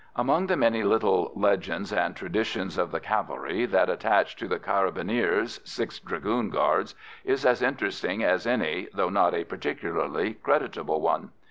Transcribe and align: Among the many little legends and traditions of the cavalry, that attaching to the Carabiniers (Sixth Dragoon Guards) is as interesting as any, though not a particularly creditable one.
Among 0.15 0.47
the 0.47 0.57
many 0.57 0.81
little 0.81 1.31
legends 1.35 1.93
and 1.93 2.15
traditions 2.15 2.75
of 2.79 2.89
the 2.89 2.99
cavalry, 2.99 3.67
that 3.67 3.87
attaching 3.87 4.39
to 4.39 4.47
the 4.47 4.59
Carabiniers 4.59 5.59
(Sixth 5.63 6.03
Dragoon 6.03 6.49
Guards) 6.49 6.95
is 7.23 7.45
as 7.45 7.61
interesting 7.61 8.23
as 8.23 8.47
any, 8.47 8.87
though 8.95 9.09
not 9.09 9.35
a 9.35 9.43
particularly 9.43 10.33
creditable 10.33 11.01
one. 11.01 11.29